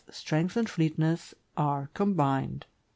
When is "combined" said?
1.93-2.65